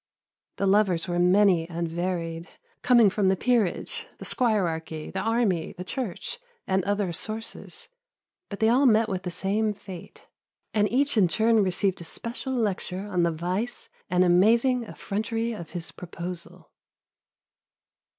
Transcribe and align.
The 0.55 0.65
lovers 0.65 1.07
were 1.07 1.19
many 1.19 1.69
and 1.69 1.87
varied; 1.87 2.49
coming 2.81 3.11
from 3.11 3.27
the 3.27 3.35
peerage, 3.35 4.07
the 4.17 4.25
squirearchy, 4.25 5.11
the 5.13 5.19
army, 5.19 5.73
the 5.77 5.83
Church, 5.83 6.39
and 6.65 6.83
other 6.85 7.13
sources; 7.13 7.87
but 8.49 8.59
they 8.61 8.67
all 8.67 8.87
met 8.87 9.07
with 9.09 9.21
the 9.21 9.29
same 9.29 9.73
fate, 9.75 10.25
and 10.73 10.91
each 10.91 11.17
in 11.17 11.27
turn 11.27 11.61
received 11.63 12.01
a 12.01 12.05
special 12.05 12.53
lecture 12.53 13.05
on 13.11 13.21
the 13.21 13.31
vice 13.31 13.89
and 14.09 14.23
amazing 14.25 14.85
effrontery 14.85 15.51
of 15.51 15.69
his 15.69 15.91
proposal. 15.91 16.71